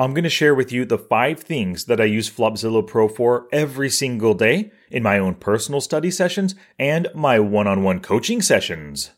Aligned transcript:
I'm 0.00 0.14
going 0.14 0.24
to 0.24 0.30
share 0.30 0.54
with 0.54 0.72
you 0.72 0.86
the 0.86 0.96
five 0.96 1.40
things 1.40 1.84
that 1.84 2.00
I 2.00 2.04
use 2.04 2.30
Flopzilla 2.30 2.86
Pro 2.86 3.06
for 3.06 3.46
every 3.52 3.90
single 3.90 4.32
day 4.32 4.72
in 4.90 5.02
my 5.02 5.18
own 5.18 5.34
personal 5.34 5.82
study 5.82 6.10
sessions 6.10 6.54
and 6.78 7.08
my 7.14 7.38
one 7.38 7.66
on 7.66 7.82
one 7.82 8.00
coaching 8.00 8.40
sessions. 8.40 9.10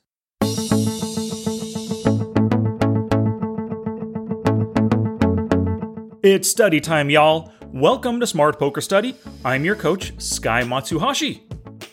It's 6.24 6.50
study 6.50 6.80
time, 6.80 7.10
y'all. 7.10 7.52
Welcome 7.68 8.18
to 8.18 8.26
Smart 8.26 8.58
Poker 8.58 8.80
Study. 8.80 9.14
I'm 9.44 9.64
your 9.64 9.76
coach, 9.76 10.20
Sky 10.20 10.64
Matsuhashi. 10.64 11.42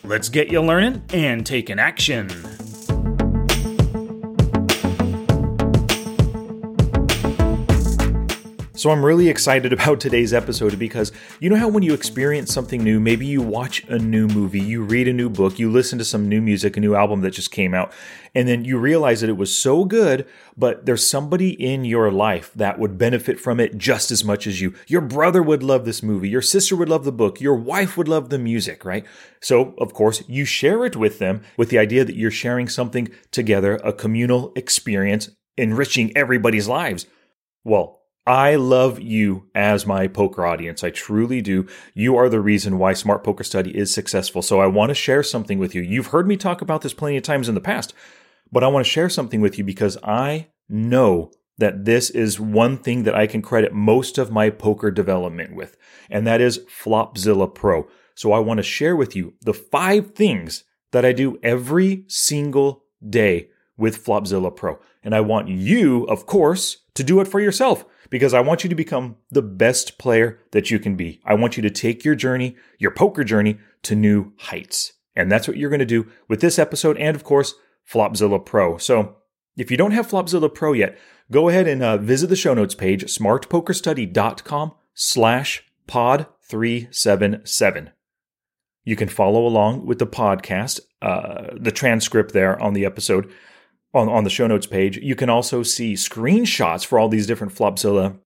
Let's 0.02 0.28
get 0.28 0.50
you 0.50 0.62
learning 0.62 1.04
and 1.12 1.46
taking 1.46 1.78
action. 1.78 2.28
So 8.80 8.88
I'm 8.88 9.04
really 9.04 9.28
excited 9.28 9.72
about 9.74 10.00
today's 10.00 10.32
episode 10.32 10.78
because 10.78 11.12
you 11.38 11.50
know 11.50 11.56
how 11.56 11.68
when 11.68 11.82
you 11.82 11.92
experience 11.92 12.50
something 12.50 12.82
new, 12.82 12.98
maybe 12.98 13.26
you 13.26 13.42
watch 13.42 13.84
a 13.88 13.98
new 13.98 14.26
movie, 14.26 14.58
you 14.58 14.82
read 14.82 15.06
a 15.06 15.12
new 15.12 15.28
book, 15.28 15.58
you 15.58 15.70
listen 15.70 15.98
to 15.98 16.04
some 16.06 16.30
new 16.30 16.40
music, 16.40 16.78
a 16.78 16.80
new 16.80 16.94
album 16.94 17.20
that 17.20 17.32
just 17.32 17.50
came 17.50 17.74
out, 17.74 17.92
and 18.34 18.48
then 18.48 18.64
you 18.64 18.78
realize 18.78 19.20
that 19.20 19.28
it 19.28 19.36
was 19.36 19.54
so 19.54 19.84
good, 19.84 20.26
but 20.56 20.86
there's 20.86 21.06
somebody 21.06 21.50
in 21.50 21.84
your 21.84 22.10
life 22.10 22.54
that 22.54 22.78
would 22.78 22.96
benefit 22.96 23.38
from 23.38 23.60
it 23.60 23.76
just 23.76 24.10
as 24.10 24.24
much 24.24 24.46
as 24.46 24.62
you. 24.62 24.72
Your 24.86 25.02
brother 25.02 25.42
would 25.42 25.62
love 25.62 25.84
this 25.84 26.02
movie, 26.02 26.30
your 26.30 26.40
sister 26.40 26.74
would 26.74 26.88
love 26.88 27.04
the 27.04 27.12
book, 27.12 27.38
your 27.38 27.56
wife 27.56 27.98
would 27.98 28.08
love 28.08 28.30
the 28.30 28.38
music, 28.38 28.86
right? 28.86 29.04
So, 29.42 29.74
of 29.76 29.92
course, 29.92 30.22
you 30.26 30.46
share 30.46 30.86
it 30.86 30.96
with 30.96 31.18
them 31.18 31.42
with 31.58 31.68
the 31.68 31.78
idea 31.78 32.06
that 32.06 32.16
you're 32.16 32.30
sharing 32.30 32.66
something 32.66 33.08
together, 33.30 33.76
a 33.84 33.92
communal 33.92 34.54
experience, 34.56 35.28
enriching 35.58 36.16
everybody's 36.16 36.66
lives. 36.66 37.04
Well, 37.62 37.99
I 38.26 38.56
love 38.56 39.00
you 39.00 39.48
as 39.54 39.86
my 39.86 40.06
poker 40.06 40.44
audience. 40.44 40.84
I 40.84 40.90
truly 40.90 41.40
do. 41.40 41.66
You 41.94 42.16
are 42.16 42.28
the 42.28 42.40
reason 42.40 42.78
why 42.78 42.92
Smart 42.92 43.24
Poker 43.24 43.42
Study 43.42 43.76
is 43.76 43.92
successful. 43.92 44.42
So 44.42 44.60
I 44.60 44.66
want 44.66 44.90
to 44.90 44.94
share 44.94 45.22
something 45.22 45.58
with 45.58 45.74
you. 45.74 45.82
You've 45.82 46.08
heard 46.08 46.28
me 46.28 46.36
talk 46.36 46.60
about 46.60 46.82
this 46.82 46.94
plenty 46.94 47.16
of 47.16 47.22
times 47.22 47.48
in 47.48 47.54
the 47.54 47.60
past, 47.60 47.94
but 48.52 48.62
I 48.62 48.68
want 48.68 48.84
to 48.84 48.90
share 48.90 49.08
something 49.08 49.40
with 49.40 49.58
you 49.58 49.64
because 49.64 49.96
I 50.02 50.48
know 50.68 51.32
that 51.58 51.84
this 51.84 52.10
is 52.10 52.38
one 52.38 52.78
thing 52.78 53.04
that 53.04 53.14
I 53.14 53.26
can 53.26 53.42
credit 53.42 53.72
most 53.72 54.18
of 54.18 54.30
my 54.30 54.50
poker 54.50 54.90
development 54.90 55.54
with, 55.54 55.76
and 56.08 56.26
that 56.26 56.40
is 56.40 56.60
Flopzilla 56.60 57.52
Pro. 57.52 57.88
So 58.14 58.32
I 58.32 58.38
want 58.38 58.58
to 58.58 58.62
share 58.62 58.96
with 58.96 59.16
you 59.16 59.34
the 59.42 59.54
five 59.54 60.14
things 60.14 60.64
that 60.92 61.04
I 61.04 61.12
do 61.12 61.38
every 61.42 62.04
single 62.08 62.84
day 63.08 63.48
with 63.76 64.04
Flopzilla 64.04 64.54
Pro. 64.54 64.78
And 65.02 65.14
I 65.14 65.20
want 65.20 65.48
you, 65.48 66.04
of 66.04 66.26
course, 66.26 66.78
to 66.94 67.02
do 67.02 67.20
it 67.20 67.28
for 67.28 67.40
yourself 67.40 67.84
because 68.10 68.34
I 68.34 68.40
want 68.40 68.64
you 68.64 68.68
to 68.68 68.76
become 68.76 69.16
the 69.30 69.42
best 69.42 69.96
player 69.96 70.40
that 70.50 70.70
you 70.70 70.78
can 70.78 70.96
be. 70.96 71.20
I 71.24 71.34
want 71.34 71.56
you 71.56 71.62
to 71.62 71.70
take 71.70 72.04
your 72.04 72.14
journey, 72.14 72.56
your 72.78 72.90
poker 72.90 73.24
journey, 73.24 73.58
to 73.84 73.94
new 73.94 74.32
heights. 74.36 74.92
And 75.16 75.30
that's 75.30 75.48
what 75.48 75.56
you're 75.56 75.70
going 75.70 75.80
to 75.80 75.86
do 75.86 76.06
with 76.28 76.40
this 76.40 76.58
episode 76.58 76.98
and, 76.98 77.16
of 77.16 77.24
course, 77.24 77.54
Flopzilla 77.88 78.44
Pro. 78.44 78.76
So 78.78 79.16
if 79.56 79.70
you 79.70 79.76
don't 79.76 79.92
have 79.92 80.08
Flopzilla 80.08 80.52
Pro 80.52 80.72
yet, 80.72 80.98
go 81.30 81.48
ahead 81.48 81.66
and 81.66 81.82
uh, 81.82 81.96
visit 81.96 82.28
the 82.28 82.36
show 82.36 82.54
notes 82.54 82.74
page, 82.74 83.04
smartpokerstudy.com 83.04 84.72
slash 84.94 85.64
pod 85.86 86.26
377. 86.42 87.90
You 88.84 88.96
can 88.96 89.08
follow 89.08 89.46
along 89.46 89.86
with 89.86 89.98
the 89.98 90.06
podcast, 90.06 90.80
uh, 91.02 91.48
the 91.54 91.72
transcript 91.72 92.32
there 92.32 92.60
on 92.60 92.72
the 92.72 92.84
episode 92.84 93.32
on, 93.92 94.08
on 94.08 94.24
the 94.24 94.30
show 94.30 94.46
notes 94.46 94.66
page. 94.66 94.98
You 94.98 95.14
can 95.14 95.30
also 95.30 95.62
see 95.62 95.94
screenshots 95.94 96.84
for 96.84 96.98
all 96.98 97.08
these 97.08 97.26
different 97.26 97.54
Flopzilla 97.54 98.18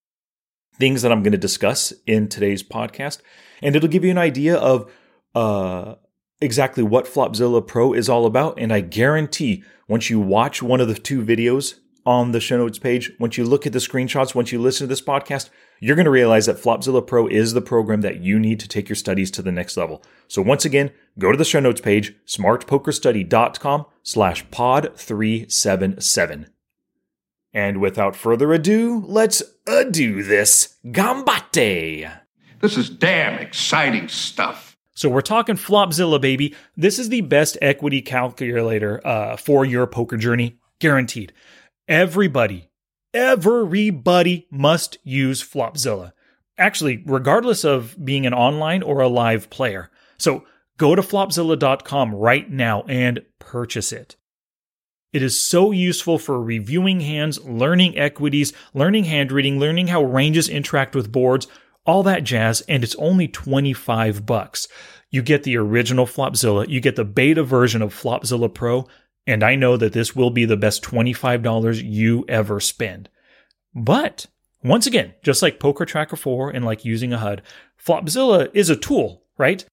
things 0.76 1.02
that 1.02 1.12
I'm 1.12 1.22
going 1.22 1.32
to 1.32 1.38
discuss 1.38 1.92
in 2.06 2.28
today's 2.28 2.62
podcast. 2.62 3.20
And 3.62 3.76
it'll 3.76 3.88
give 3.88 4.04
you 4.04 4.10
an 4.10 4.18
idea 4.18 4.56
of 4.56 4.90
uh, 5.34 5.94
exactly 6.40 6.82
what 6.82 7.06
Flopzilla 7.06 7.66
Pro 7.66 7.92
is 7.92 8.08
all 8.08 8.26
about. 8.26 8.58
And 8.58 8.72
I 8.72 8.80
guarantee 8.80 9.64
once 9.88 10.10
you 10.10 10.20
watch 10.20 10.62
one 10.62 10.80
of 10.80 10.88
the 10.88 10.94
two 10.94 11.22
videos 11.22 11.74
on 12.06 12.32
the 12.32 12.40
show 12.40 12.58
notes 12.58 12.78
page, 12.78 13.12
once 13.18 13.38
you 13.38 13.44
look 13.44 13.66
at 13.66 13.72
the 13.72 13.78
screenshots, 13.78 14.34
once 14.34 14.52
you 14.52 14.60
listen 14.60 14.86
to 14.86 14.88
this 14.88 15.00
podcast, 15.00 15.50
you're 15.84 15.96
going 15.96 16.06
to 16.06 16.10
realize 16.10 16.46
that 16.46 16.56
Flopzilla 16.56 17.06
Pro 17.06 17.26
is 17.26 17.52
the 17.52 17.60
program 17.60 18.00
that 18.00 18.20
you 18.20 18.38
need 18.38 18.58
to 18.60 18.66
take 18.66 18.88
your 18.88 18.96
studies 18.96 19.30
to 19.32 19.42
the 19.42 19.52
next 19.52 19.76
level. 19.76 20.02
So 20.28 20.40
once 20.40 20.64
again, 20.64 20.90
go 21.18 21.30
to 21.30 21.36
the 21.36 21.44
show 21.44 21.60
notes 21.60 21.82
page, 21.82 22.14
smartpokerstudy.com 22.26 23.84
slash 24.02 24.50
pod 24.50 24.96
377. 24.96 26.46
And 27.52 27.82
without 27.82 28.16
further 28.16 28.54
ado, 28.54 29.04
let's 29.06 29.42
ado 29.66 30.22
this. 30.22 30.78
Gambate! 30.86 32.18
This 32.62 32.78
is 32.78 32.88
damn 32.88 33.38
exciting 33.38 34.08
stuff. 34.08 34.78
So 34.94 35.10
we're 35.10 35.20
talking 35.20 35.56
Flopzilla, 35.56 36.18
baby. 36.18 36.54
This 36.78 36.98
is 36.98 37.10
the 37.10 37.20
best 37.20 37.58
equity 37.60 38.00
calculator 38.00 39.06
uh, 39.06 39.36
for 39.36 39.66
your 39.66 39.86
poker 39.86 40.16
journey, 40.16 40.56
guaranteed. 40.78 41.34
Everybody 41.88 42.70
everybody 43.14 44.46
must 44.50 44.98
use 45.04 45.42
Flopzilla. 45.42 46.12
Actually, 46.58 47.02
regardless 47.06 47.64
of 47.64 47.96
being 48.04 48.26
an 48.26 48.34
online 48.34 48.82
or 48.82 49.00
a 49.00 49.08
live 49.08 49.48
player. 49.48 49.90
So 50.18 50.44
go 50.76 50.94
to 50.94 51.02
flopzilla.com 51.02 52.14
right 52.14 52.50
now 52.50 52.82
and 52.82 53.22
purchase 53.38 53.92
it. 53.92 54.16
It 55.12 55.22
is 55.22 55.40
so 55.40 55.70
useful 55.70 56.18
for 56.18 56.42
reviewing 56.42 57.00
hands, 57.00 57.42
learning 57.44 57.96
equities, 57.96 58.52
learning 58.74 59.04
hand 59.04 59.30
reading, 59.30 59.60
learning 59.60 59.86
how 59.86 60.02
ranges 60.02 60.48
interact 60.48 60.96
with 60.96 61.12
boards, 61.12 61.46
all 61.86 62.02
that 62.02 62.24
jazz, 62.24 62.62
and 62.62 62.82
it's 62.82 62.96
only 62.96 63.28
25 63.28 64.26
bucks. 64.26 64.66
You 65.10 65.22
get 65.22 65.44
the 65.44 65.56
original 65.56 66.06
Flopzilla, 66.06 66.68
you 66.68 66.80
get 66.80 66.96
the 66.96 67.04
beta 67.04 67.44
version 67.44 67.80
of 67.80 67.94
Flopzilla 67.94 68.52
Pro, 68.52 68.88
and 69.26 69.42
I 69.42 69.54
know 69.54 69.76
that 69.76 69.92
this 69.92 70.14
will 70.14 70.30
be 70.30 70.44
the 70.44 70.56
best 70.56 70.82
$25 70.82 71.82
you 71.82 72.24
ever 72.28 72.60
spend. 72.60 73.08
But 73.74 74.26
once 74.62 74.86
again, 74.86 75.14
just 75.22 75.42
like 75.42 75.60
Poker 75.60 75.84
Tracker 75.84 76.16
4 76.16 76.50
and 76.50 76.64
like 76.64 76.84
using 76.84 77.12
a 77.12 77.18
HUD, 77.18 77.42
Flopzilla 77.82 78.50
is 78.54 78.70
a 78.70 78.76
tool, 78.76 79.22
right? 79.36 79.64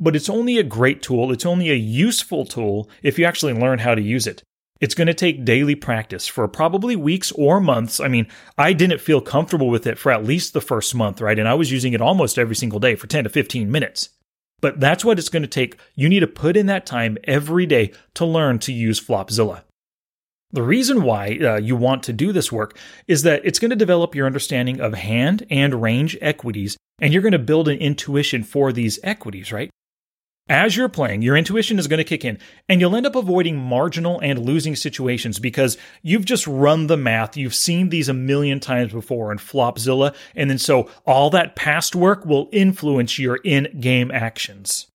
But 0.00 0.14
it's 0.14 0.28
only 0.28 0.58
a 0.58 0.62
great 0.62 1.02
tool. 1.02 1.32
It's 1.32 1.46
only 1.46 1.70
a 1.70 1.74
useful 1.74 2.44
tool 2.44 2.88
if 3.02 3.18
you 3.18 3.24
actually 3.24 3.52
learn 3.52 3.80
how 3.80 3.94
to 3.94 4.02
use 4.02 4.26
it. 4.26 4.42
It's 4.80 4.94
going 4.94 5.08
to 5.08 5.14
take 5.14 5.44
daily 5.44 5.74
practice 5.74 6.28
for 6.28 6.46
probably 6.46 6.94
weeks 6.94 7.32
or 7.32 7.60
months. 7.60 7.98
I 7.98 8.06
mean, 8.06 8.28
I 8.56 8.72
didn't 8.72 9.00
feel 9.00 9.20
comfortable 9.20 9.68
with 9.68 9.88
it 9.88 9.98
for 9.98 10.12
at 10.12 10.24
least 10.24 10.52
the 10.52 10.60
first 10.60 10.94
month, 10.94 11.20
right? 11.20 11.38
And 11.38 11.48
I 11.48 11.54
was 11.54 11.72
using 11.72 11.94
it 11.94 12.00
almost 12.00 12.38
every 12.38 12.54
single 12.54 12.78
day 12.78 12.94
for 12.94 13.08
10 13.08 13.24
to 13.24 13.30
15 13.30 13.70
minutes. 13.70 14.10
But 14.60 14.80
that's 14.80 15.04
what 15.04 15.18
it's 15.18 15.28
going 15.28 15.42
to 15.42 15.48
take. 15.48 15.78
You 15.94 16.08
need 16.08 16.20
to 16.20 16.26
put 16.26 16.56
in 16.56 16.66
that 16.66 16.86
time 16.86 17.18
every 17.24 17.66
day 17.66 17.92
to 18.14 18.24
learn 18.24 18.58
to 18.60 18.72
use 18.72 19.00
Flopzilla. 19.00 19.62
The 20.50 20.62
reason 20.62 21.02
why 21.02 21.38
uh, 21.42 21.56
you 21.56 21.76
want 21.76 22.02
to 22.04 22.12
do 22.12 22.32
this 22.32 22.50
work 22.50 22.76
is 23.06 23.22
that 23.22 23.42
it's 23.44 23.58
going 23.58 23.70
to 23.70 23.76
develop 23.76 24.14
your 24.14 24.26
understanding 24.26 24.80
of 24.80 24.94
hand 24.94 25.46
and 25.50 25.82
range 25.82 26.16
equities, 26.22 26.76
and 27.00 27.12
you're 27.12 27.22
going 27.22 27.32
to 27.32 27.38
build 27.38 27.68
an 27.68 27.78
intuition 27.78 28.42
for 28.42 28.72
these 28.72 28.98
equities, 29.02 29.52
right? 29.52 29.70
As 30.48 30.76
you're 30.76 30.88
playing, 30.88 31.20
your 31.20 31.36
intuition 31.36 31.78
is 31.78 31.86
going 31.88 31.98
to 31.98 32.04
kick 32.04 32.24
in, 32.24 32.38
and 32.68 32.80
you'll 32.80 32.96
end 32.96 33.06
up 33.06 33.14
avoiding 33.14 33.58
marginal 33.58 34.18
and 34.20 34.38
losing 34.38 34.74
situations 34.76 35.38
because 35.38 35.76
you've 36.02 36.24
just 36.24 36.46
run 36.46 36.86
the 36.86 36.96
math. 36.96 37.36
You've 37.36 37.54
seen 37.54 37.90
these 37.90 38.08
a 38.08 38.14
million 38.14 38.58
times 38.58 38.92
before 38.92 39.30
in 39.30 39.38
Flopzilla, 39.38 40.14
and 40.34 40.48
then 40.48 40.58
so 40.58 40.90
all 41.04 41.28
that 41.30 41.54
past 41.54 41.94
work 41.94 42.24
will 42.24 42.48
influence 42.50 43.18
your 43.18 43.36
in 43.44 43.78
game 43.78 44.10
actions. 44.10 44.86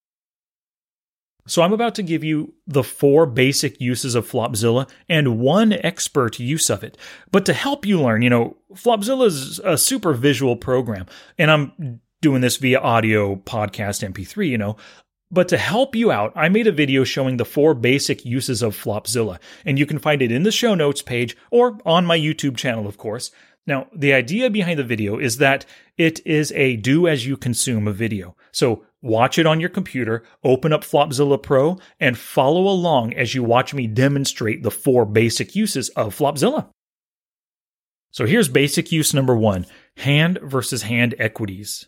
So 1.46 1.62
I'm 1.62 1.74
about 1.74 1.96
to 1.96 2.04
give 2.04 2.24
you 2.24 2.54
the 2.66 2.84
four 2.84 3.26
basic 3.26 3.80
uses 3.82 4.16
of 4.16 4.30
Flopzilla 4.30 4.90
and 5.10 5.40
one 5.40 5.74
expert 5.74 6.40
use 6.40 6.70
of 6.70 6.84
it. 6.84 6.98
But 7.32 7.46
to 7.46 7.54
help 7.54 7.86
you 7.86 8.02
learn, 8.02 8.22
you 8.22 8.30
know, 8.30 8.58
Flopzilla 8.74 9.28
is 9.28 9.60
a 9.60 9.78
super 9.78 10.14
visual 10.14 10.56
program, 10.56 11.06
and 11.38 11.52
I'm 11.52 12.00
doing 12.22 12.42
this 12.42 12.58
via 12.58 12.80
audio 12.80 13.36
podcast 13.36 14.10
MP3, 14.10 14.48
you 14.48 14.58
know. 14.58 14.78
But 15.34 15.48
to 15.48 15.58
help 15.58 15.96
you 15.96 16.12
out, 16.12 16.32
I 16.36 16.48
made 16.48 16.68
a 16.68 16.72
video 16.72 17.04
showing 17.04 17.38
the 17.38 17.44
four 17.44 17.74
basic 17.74 18.24
uses 18.24 18.62
of 18.62 18.76
Flopzilla, 18.76 19.40
and 19.66 19.80
you 19.80 19.88
can 19.88 19.98
find 19.98 20.22
it 20.22 20.32
in 20.32 20.44
the 20.44 20.52
show 20.52 20.76
notes 20.76 21.02
page 21.02 21.36
or 21.50 21.80
on 21.88 22.06
my 22.06 22.16
YouTube 22.16 22.56
channel, 22.56 22.86
of 22.86 22.98
course. 22.98 23.32
Now, 23.66 23.88
the 23.96 24.14
idea 24.14 24.52
behind 24.52 24.78
the 24.78 24.84
video 24.84 25.18
is 25.18 25.38
that 25.38 25.66
it 25.98 26.24
is 26.24 26.52
a 26.52 26.76
do 26.76 27.08
as 27.08 27.26
you 27.26 27.36
consume 27.36 27.88
a 27.88 27.94
video. 27.94 28.36
So 28.52 28.86
watch 29.02 29.40
it 29.40 29.48
on 29.48 29.60
your 29.60 29.70
computer, 29.70 30.24
open 30.44 30.72
up 30.72 30.84
Flopzilla 30.84 31.42
Pro, 31.42 31.80
and 32.00 32.16
follow 32.16 32.68
along 32.68 33.14
as 33.16 33.34
you 33.34 33.42
watch 33.42 33.74
me 33.74 33.88
demonstrate 33.88 34.62
the 34.62 34.70
four 34.70 35.04
basic 35.04 35.56
uses 35.56 35.90
of 35.90 36.16
Flopzilla. 36.16 36.68
So 38.12 38.28
here's 38.28 38.50
basic 38.50 38.92
use 38.92 39.16
number 39.16 39.36
one 39.36 39.66
hand 39.98 40.38
versus 40.44 40.84
hand 40.84 41.16
equities. 41.18 41.88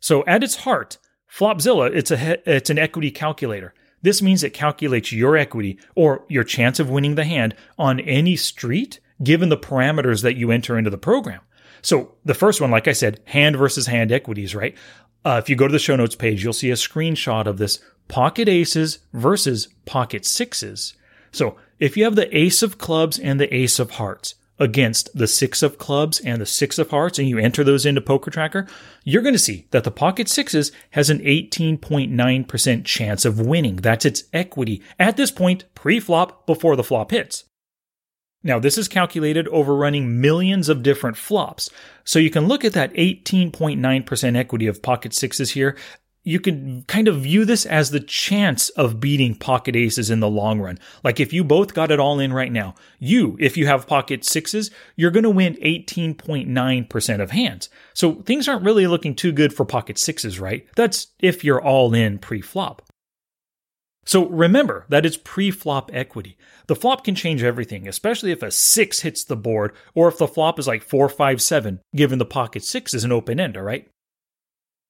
So 0.00 0.24
at 0.26 0.42
its 0.42 0.56
heart, 0.56 0.96
Flopzilla, 1.30 1.90
it's, 1.94 2.10
a, 2.10 2.50
it's 2.50 2.70
an 2.70 2.78
equity 2.78 3.10
calculator. 3.10 3.74
This 4.02 4.22
means 4.22 4.42
it 4.42 4.50
calculates 4.50 5.12
your 5.12 5.36
equity 5.36 5.78
or 5.94 6.24
your 6.28 6.44
chance 6.44 6.78
of 6.78 6.90
winning 6.90 7.14
the 7.14 7.24
hand 7.24 7.54
on 7.78 8.00
any 8.00 8.36
street 8.36 9.00
given 9.22 9.48
the 9.48 9.56
parameters 9.56 10.22
that 10.22 10.36
you 10.36 10.50
enter 10.50 10.78
into 10.78 10.90
the 10.90 10.98
program. 10.98 11.40
So 11.82 12.14
the 12.24 12.34
first 12.34 12.60
one, 12.60 12.70
like 12.70 12.88
I 12.88 12.92
said, 12.92 13.20
hand 13.24 13.56
versus 13.56 13.86
hand 13.86 14.12
equities, 14.12 14.54
right? 14.54 14.76
Uh, 15.24 15.40
if 15.42 15.48
you 15.48 15.56
go 15.56 15.66
to 15.66 15.72
the 15.72 15.78
show 15.78 15.96
notes 15.96 16.14
page, 16.14 16.44
you'll 16.44 16.52
see 16.52 16.70
a 16.70 16.74
screenshot 16.74 17.46
of 17.46 17.58
this 17.58 17.80
pocket 18.08 18.48
aces 18.48 19.00
versus 19.12 19.68
pocket 19.84 20.24
sixes. 20.24 20.94
So 21.32 21.56
if 21.78 21.96
you 21.96 22.04
have 22.04 22.16
the 22.16 22.36
ace 22.36 22.62
of 22.62 22.78
clubs 22.78 23.18
and 23.18 23.40
the 23.40 23.52
ace 23.52 23.78
of 23.78 23.92
hearts 23.92 24.36
against 24.58 25.16
the 25.16 25.26
six 25.26 25.62
of 25.62 25.78
clubs 25.78 26.20
and 26.20 26.40
the 26.40 26.46
six 26.46 26.78
of 26.78 26.90
hearts, 26.90 27.18
and 27.18 27.28
you 27.28 27.38
enter 27.38 27.62
those 27.62 27.86
into 27.86 28.00
Poker 28.00 28.30
Tracker, 28.30 28.66
you're 29.04 29.22
going 29.22 29.34
to 29.34 29.38
see 29.38 29.66
that 29.70 29.84
the 29.84 29.90
pocket 29.90 30.28
sixes 30.28 30.72
has 30.90 31.10
an 31.10 31.18
18.9% 31.20 32.84
chance 32.84 33.24
of 33.24 33.40
winning. 33.40 33.76
That's 33.76 34.04
its 34.04 34.24
equity 34.32 34.82
at 34.98 35.16
this 35.16 35.30
point 35.30 35.64
pre 35.74 36.00
flop 36.00 36.46
before 36.46 36.76
the 36.76 36.84
flop 36.84 37.10
hits. 37.10 37.44
Now, 38.42 38.60
this 38.60 38.78
is 38.78 38.86
calculated 38.86 39.48
over 39.48 39.74
running 39.74 40.20
millions 40.20 40.68
of 40.68 40.84
different 40.84 41.16
flops. 41.16 41.68
So 42.04 42.20
you 42.20 42.30
can 42.30 42.46
look 42.46 42.64
at 42.64 42.74
that 42.74 42.92
18.9% 42.92 44.36
equity 44.36 44.66
of 44.68 44.82
pocket 44.82 45.12
sixes 45.14 45.50
here. 45.50 45.76
You 46.26 46.40
can 46.40 46.82
kind 46.88 47.06
of 47.06 47.20
view 47.20 47.44
this 47.44 47.64
as 47.64 47.92
the 47.92 48.00
chance 48.00 48.68
of 48.70 48.98
beating 48.98 49.36
pocket 49.36 49.76
aces 49.76 50.10
in 50.10 50.18
the 50.18 50.28
long 50.28 50.60
run. 50.60 50.76
Like 51.04 51.20
if 51.20 51.32
you 51.32 51.44
both 51.44 51.72
got 51.72 51.92
it 51.92 52.00
all 52.00 52.18
in 52.18 52.32
right 52.32 52.50
now, 52.50 52.74
you, 52.98 53.36
if 53.38 53.56
you 53.56 53.68
have 53.68 53.86
pocket 53.86 54.24
sixes, 54.24 54.72
you're 54.96 55.12
going 55.12 55.22
to 55.22 55.30
win 55.30 55.54
18.9% 55.62 57.20
of 57.20 57.30
hands. 57.30 57.68
So 57.94 58.14
things 58.22 58.48
aren't 58.48 58.64
really 58.64 58.88
looking 58.88 59.14
too 59.14 59.30
good 59.30 59.54
for 59.54 59.64
pocket 59.64 59.98
sixes, 59.98 60.40
right? 60.40 60.66
That's 60.74 61.06
if 61.20 61.44
you're 61.44 61.62
all 61.62 61.94
in 61.94 62.18
pre 62.18 62.40
flop. 62.40 62.82
So 64.04 64.28
remember 64.28 64.84
that 64.88 65.06
it's 65.06 65.16
pre-flop 65.16 65.90
equity. 65.92 66.38
The 66.66 66.76
flop 66.76 67.04
can 67.04 67.16
change 67.16 67.42
everything, 67.42 67.86
especially 67.88 68.30
if 68.30 68.42
a 68.42 68.52
six 68.52 69.00
hits 69.00 69.24
the 69.24 69.36
board 69.36 69.74
or 69.94 70.08
if 70.08 70.18
the 70.18 70.28
flop 70.28 70.58
is 70.58 70.66
like 70.66 70.82
four, 70.82 71.08
five, 71.08 71.42
seven, 71.42 71.80
given 71.94 72.18
the 72.18 72.24
pocket 72.24 72.62
six 72.64 72.94
is 72.94 73.04
an 73.04 73.12
open 73.12 73.40
end, 73.40 73.56
all 73.56 73.64
right? 73.64 73.88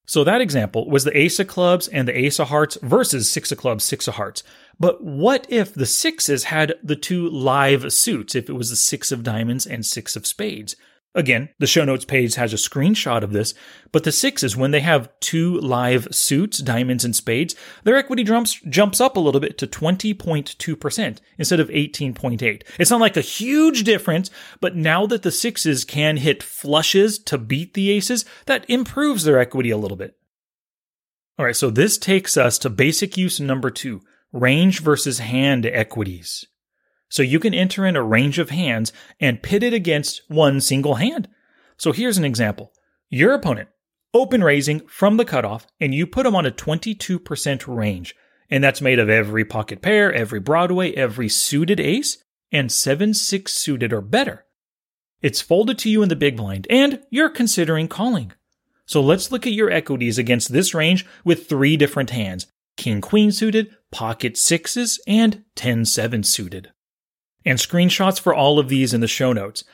So 0.07 0.23
that 0.23 0.41
example 0.41 0.89
was 0.89 1.03
the 1.05 1.17
ace 1.17 1.41
of 1.41 1.49
clubs 1.49 1.89
and 1.89 2.07
the 2.07 2.17
ace 2.17 2.39
of 2.39 2.49
hearts 2.49 2.79
versus 2.81 3.31
six 3.31 3.51
of 3.51 3.59
clubs, 3.59 3.83
six 3.83 4.07
of 4.07 4.15
hearts. 4.15 4.45
But 4.79 5.03
what 5.03 5.47
if 5.49 5.75
the 5.75 5.87
sixes 5.87 6.45
had 6.45 6.75
the 6.83 6.97
two 6.97 7.29
live 7.29 7.93
suits, 7.93 8.35
if 8.35 8.49
it 8.49 8.53
was 8.55 8.71
the 8.71 8.77
six 8.77 9.11
of 9.11 9.25
diamonds 9.25 9.67
and 9.67 9.85
six 9.85 10.15
of 10.15 10.27
spades? 10.27 10.77
Again, 11.17 11.49
the 11.59 11.67
show 11.67 11.83
notes 11.83 12.05
page 12.05 12.35
has 12.35 12.53
a 12.53 12.57
screenshot 12.57 13.23
of 13.23 13.33
this, 13.33 13.55
but 13.91 14.05
the 14.05 14.13
sixes, 14.13 14.55
when 14.55 14.71
they 14.71 14.81
have 14.81 15.09
two 15.19 15.59
live 15.61 16.09
suits, 16.11 16.59
diamonds 16.59 17.07
and 17.07 17.17
spades, 17.17 17.57
their 17.85 17.97
equity 17.97 18.23
jumps, 18.23 18.61
jumps 18.69 19.01
up 19.01 19.17
a 19.17 19.21
little 19.21 19.41
bit 19.41 19.57
to 19.57 19.67
20.2% 19.67 21.19
instead 21.39 21.59
of 21.59 21.71
18.8. 21.71 22.63
It's 22.79 22.91
not 22.91 23.01
like 23.01 23.17
a 23.17 23.23
huge 23.23 23.85
difference, 23.85 24.31
but 24.61 24.77
now 24.77 25.07
that 25.07 25.23
the 25.23 25.33
sixes 25.33 25.87
can 25.87 26.19
hit 26.19 26.43
flushes 26.43 27.19
to 27.21 27.39
beat 27.39 27.73
the 27.73 27.91
aces, 27.93 28.27
that 28.45 28.69
improves 28.69 29.25
their 29.25 29.39
equity 29.39 29.71
a 29.71 29.79
little 29.79 29.97
bit. 29.97 30.19
All 31.39 31.47
right, 31.47 31.57
so 31.57 31.71
this 31.71 31.97
takes 31.97 32.37
us 32.37 32.59
to 32.59 32.69
basic 32.69 33.17
use 33.17 33.41
number 33.41 33.71
two, 33.71 34.03
range 34.33 34.83
versus 34.83 35.21
hand 35.21 35.65
equities. 35.65 36.45
So 37.09 37.23
you 37.23 37.39
can 37.39 37.55
enter 37.55 37.87
in 37.87 37.97
a 37.97 38.03
range 38.03 38.39
of 38.39 38.51
hands 38.51 38.93
and 39.21 39.43
pit 39.43 39.63
it 39.63 39.73
against 39.73 40.23
one 40.29 40.61
single 40.61 40.97
hand. 40.97 41.29
So 41.77 41.93
here's 41.93 42.19
an 42.19 42.25
example. 42.25 42.73
Your 43.09 43.35
opponent, 43.35 43.69
open 44.13 44.43
raising 44.43 44.81
from 44.89 45.17
the 45.17 45.25
cutoff, 45.25 45.67
and 45.81 45.95
you 45.95 46.07
put 46.07 46.25
them 46.25 46.35
on 46.35 46.47
a 46.47 46.51
22% 46.51 47.65
range. 47.67 48.15
And 48.51 48.63
that's 48.63 48.81
made 48.81 48.99
of 48.99 49.09
every 49.09 49.45
pocket 49.45 49.83
pair, 49.83 50.13
every 50.13 50.41
Broadway, 50.41 50.93
every 50.93 51.29
suited 51.29 51.81
ace, 51.81 52.19
and 52.53 52.71
7 52.71 53.15
6 53.15 53.53
suited 53.53 53.93
or 53.93 54.01
better. 54.01 54.45
It's 55.23 55.41
folded 55.41 55.79
to 55.79 55.91
you 55.91 56.03
in 56.03 56.09
the 56.09 56.17
big 56.17 56.37
blind, 56.37 56.67
and 56.71 57.03
you're 57.11 57.31
considering 57.31 57.89
calling. 57.89 58.33
So 58.85 59.01
let's 59.01 59.33
look 59.33 59.47
at 59.47 59.53
your 59.53 59.71
equities 59.71 60.19
against 60.19 60.53
this 60.53 60.75
range 60.75 61.05
with 61.25 61.49
three 61.49 61.77
different 61.77 62.11
hands 62.11 62.47
King 62.77 63.01
Queen 63.01 63.33
suited, 63.33 63.71
pocket 63.91 64.37
sixes, 64.37 65.01
and 65.07 65.45
10 65.57 65.85
7 65.85 66.23
suited 66.23 66.71
and 67.47 67.59
screenshots 67.59 68.21
for 68.21 68.35
all 68.35 68.59
of 68.59 68.69
these 68.69 68.93
in 68.93 69.01
the 69.01 69.07
show 69.07 69.33
notes. 69.33 69.65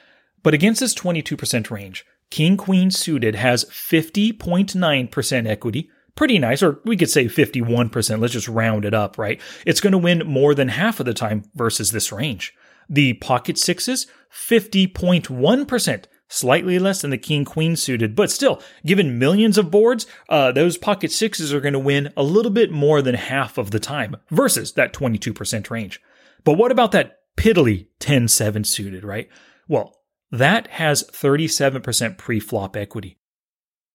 But 0.43 0.55
against 0.55 0.81
this 0.81 0.95
22% 0.95 1.71
range, 1.71 2.05
King 2.31 2.57
Queen 2.57 2.91
suited 2.91 3.35
has 3.35 3.65
50.9% 3.65 5.47
equity. 5.47 5.91
Pretty 6.15 6.39
nice, 6.39 6.63
or 6.63 6.81
we 6.85 6.97
could 6.97 7.11
say 7.11 7.25
51%. 7.25 8.21
Let's 8.21 8.35
just 8.35 8.49
round 8.49 8.85
it 8.85 8.93
up, 8.93 9.17
right? 9.17 9.41
It's 9.65 9.81
going 9.81 9.93
to 9.93 9.99
win 9.99 10.27
more 10.27 10.55
than 10.55 10.69
half 10.69 11.01
of 11.01 11.07
the 11.07 11.15
time 11.15 11.45
versus 11.55 11.91
this 11.91 12.13
range. 12.13 12.55
The 12.89 13.15
pocket 13.15 13.57
sixes, 13.57 14.07
50.1%, 14.31 16.05
slightly 16.29 16.79
less 16.79 17.01
than 17.01 17.11
the 17.11 17.19
king 17.19 17.47
queen 17.47 17.77
suited, 17.77 18.15
but 18.15 18.31
still, 18.31 18.61
given 18.85 19.19
millions 19.19 19.57
of 19.57 19.71
boards, 19.71 20.07
uh, 20.29 20.53
those 20.53 20.77
pocket 20.77 21.13
sixes 21.13 21.55
are 21.55 21.61
going 21.61 21.73
to 21.73 21.79
win 21.79 22.13
a 22.17 22.23
little 22.23 22.51
bit 22.51 22.71
more 22.71 23.01
than 23.01 23.15
half 23.15 23.57
of 23.57 23.71
the 23.71 23.81
time 23.81 24.17
versus 24.31 24.73
that 24.73 24.93
22% 24.93 25.71
range. 25.71 26.01
But 26.45 26.55
what 26.55 26.73
about 26.73 26.93
that 26.93 27.22
piddly 27.37 27.89
10 27.99 28.29
7 28.29 28.65
suited, 28.65 29.05
right? 29.05 29.29
Well, 29.69 29.97
that 30.31 30.67
has 30.69 31.05
37% 31.05 32.19
pre 32.19 32.41
flop 32.41 32.77
equity. 32.77 33.19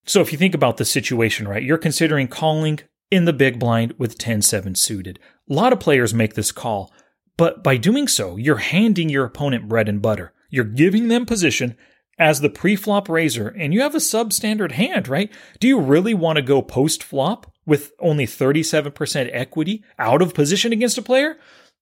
So 0.06 0.22
if 0.22 0.32
you 0.32 0.38
think 0.38 0.56
about 0.56 0.78
the 0.78 0.86
situation, 0.86 1.48
right, 1.48 1.64
you're 1.64 1.78
considering 1.78 2.28
calling 2.28 2.80
in 3.12 3.26
the 3.26 3.34
big 3.34 3.60
blind 3.60 3.94
with 3.98 4.18
10 4.18 4.42
7 4.42 4.76
suited. 4.76 5.20
A 5.50 5.54
lot 5.54 5.74
of 5.74 5.80
players 5.80 6.14
make 6.14 6.36
this 6.36 6.52
call, 6.52 6.94
but 7.38 7.64
by 7.64 7.78
doing 7.78 8.08
so, 8.08 8.38
you're 8.38 8.58
handing 8.58 9.10
your 9.10 9.26
opponent 9.26 9.68
bread 9.68 9.90
and 9.90 10.02
butter. 10.02 10.34
You're 10.50 10.66
giving 10.66 11.08
them 11.08 11.26
position 11.26 11.78
as 12.20 12.42
the 12.42 12.50
pre-flop 12.50 13.10
raiser 13.10 13.50
and 13.50 13.74
you 13.74 13.82
have 13.82 13.94
a 13.94 14.00
substandard 14.00 14.72
hand, 14.72 15.08
right? 15.08 15.32
Do 15.60 15.68
you 15.68 15.80
really 15.80 16.14
want 16.14 16.38
to 16.38 16.42
go 16.42 16.62
post-flop 16.62 17.52
with 17.66 17.92
only 18.00 18.26
37% 18.26 19.30
equity 19.32 19.84
out 20.00 20.22
of 20.22 20.34
position 20.34 20.74
against 20.74 20.98
a 20.98 21.04
player? 21.04 21.38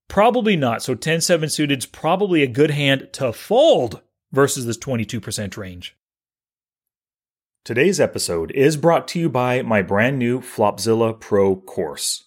Probably 0.07 0.55
not. 0.55 0.83
So 0.83 0.95
10 0.95 1.21
7 1.21 1.49
suited's 1.49 1.85
probably 1.85 2.43
a 2.43 2.47
good 2.47 2.71
hand 2.71 3.09
to 3.13 3.33
fold 3.33 4.01
versus 4.31 4.65
this 4.65 4.77
22% 4.77 5.57
range. 5.57 5.95
Today's 7.63 7.99
episode 7.99 8.51
is 8.51 8.77
brought 8.77 9.07
to 9.09 9.19
you 9.19 9.27
by 9.27 9.63
my 9.63 9.81
brand 9.81 10.19
new 10.19 10.39
Flopzilla 10.39 11.19
Pro 11.19 11.55
course. 11.55 12.25